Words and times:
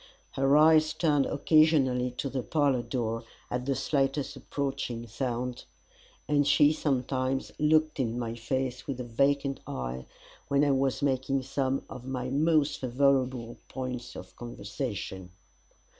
Her 0.31 0.57
eyes 0.57 0.93
turned 0.93 1.27
occasionally 1.27 2.09
to 2.17 2.27
the 2.27 2.41
parlour 2.41 2.81
door 2.81 3.23
at 3.51 3.67
the 3.67 3.75
slightest 3.75 4.35
approaching 4.35 5.05
sound, 5.05 5.65
and 6.27 6.47
she 6.47 6.73
sometimes 6.73 7.51
looked 7.59 7.99
in 7.99 8.17
my 8.17 8.33
face 8.33 8.87
with 8.87 8.99
a 8.99 9.03
vacant 9.03 9.59
eye, 9.67 10.07
when 10.47 10.63
I 10.65 10.71
was 10.71 11.03
making 11.03 11.43
some 11.43 11.83
of 11.87 12.03
my 12.03 12.31
most 12.31 12.79
favourable 12.81 13.57
points 13.67 14.15
of 14.15 14.35
conversation. 14.35 15.33